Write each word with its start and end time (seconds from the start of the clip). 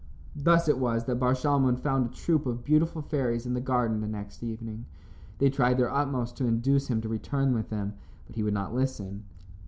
Thus 0.35 0.67
it 0.67 0.79
was 0.79 1.05
that 1.05 1.17
Bar 1.19 1.33
Shalmon 1.35 1.77
found 1.77 2.07
a 2.07 2.09
troupe 2.09 2.47
of 2.47 2.63
beautiful 2.65 3.03
fairies 3.03 3.45
in 3.45 3.53
the 3.53 3.61
garden 3.61 4.01
the 4.01 4.07
next 4.07 4.41
evening. 4.41 4.87
They 5.37 5.51
tried 5.51 5.77
their 5.77 5.93
utmost 5.93 6.35
to 6.37 6.47
induce 6.47 6.87
him 6.87 7.01
to 7.01 7.07
return 7.07 7.53
with 7.53 7.69
them, 7.69 7.93
but 8.25 8.35
he 8.35 8.41
would 8.41 8.55
not 8.55 8.73
listen. 8.73 9.25